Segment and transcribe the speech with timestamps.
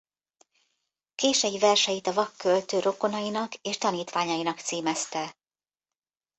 [1.15, 5.37] Kései verseit a vak költő rokonainak és tanítványainak címezte.